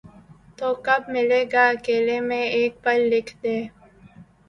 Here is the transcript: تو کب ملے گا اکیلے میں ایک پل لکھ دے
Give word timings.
تو 0.57 0.67
کب 0.85 1.01
ملے 1.13 1.41
گا 1.53 1.63
اکیلے 1.69 2.17
میں 2.27 2.43
ایک 2.55 2.71
پل 2.83 2.99
لکھ 3.11 3.33
دے 3.43 3.57